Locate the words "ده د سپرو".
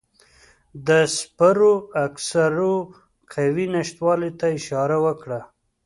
0.87-1.73